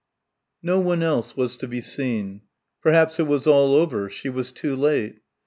[0.63, 2.41] 19 No one else was to be seen.
[2.81, 4.09] Perhaps it was all over.
[4.09, 5.19] She was too late.